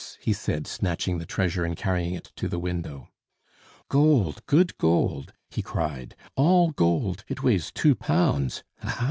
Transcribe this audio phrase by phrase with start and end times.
[0.19, 3.07] he said, snatching the treasure and carrying it to the window.
[3.87, 6.15] "Gold, good gold!" he cried.
[6.35, 8.63] "All gold, it weighs two pounds!
[8.81, 8.99] Ha, ha!